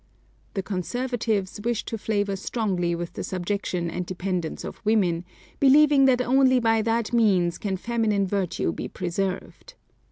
[0.55, 5.25] The conservatives wish to flavor strongly with the subjection and dependence of women,
[5.59, 9.75] believing that only by that means can feminine virtue be preserved.